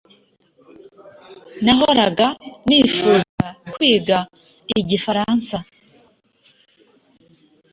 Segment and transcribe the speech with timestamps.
[1.63, 2.27] Nahoraga
[2.67, 4.17] nifuza kwiga
[4.79, 5.57] igifaransa.